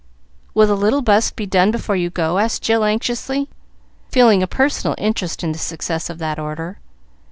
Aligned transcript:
"Will 0.55 0.65
the 0.65 0.75
little 0.75 1.03
bust 1.03 1.35
be 1.35 1.45
done 1.45 1.69
before 1.69 1.95
you 1.95 2.09
go?" 2.09 2.39
asked 2.39 2.63
Jill, 2.63 2.83
anxiously, 2.83 3.47
feeling 4.09 4.41
a 4.41 4.47
personal 4.47 4.95
interest 4.97 5.43
in 5.43 5.51
the 5.51 5.59
success 5.59 6.09
of 6.09 6.17
that 6.17 6.39
order. 6.39 6.79